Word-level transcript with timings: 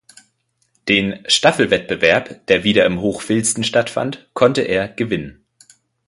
Den 0.87 1.23
Staffelwettbewerb, 1.27 2.47
der 2.47 2.63
wieder 2.63 2.87
in 2.87 3.01
Hochfilzen 3.01 3.63
stattfand, 3.63 4.27
konnte 4.33 4.61
er 4.63 4.87
gewinnen. 4.87 5.45